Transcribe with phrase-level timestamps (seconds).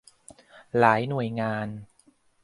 [0.79, 1.67] หลายหน่วยงาน